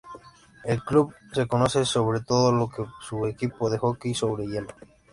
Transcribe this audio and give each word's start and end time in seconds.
El 0.63 0.81
club 0.81 1.13
se 1.31 1.45
conoce 1.45 1.85
sobre 1.85 2.21
todo 2.21 2.67
para 2.71 2.91
su 3.01 3.27
equipo 3.27 3.69
de 3.69 3.77
hockey 3.77 4.15
sobre 4.15 4.47
hielo. 4.47 4.69